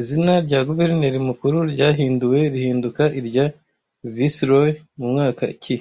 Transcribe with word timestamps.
Izina 0.00 0.32
rya 0.46 0.60
Guverineri 0.68 1.18
Mukuru 1.28 1.58
ryahinduwe 1.72 2.40
rihinduka 2.54 3.02
irya 3.20 3.46
Viceroy 4.14 4.70
mu 4.98 5.06
mwaka 5.12 5.44
ki 5.62 5.76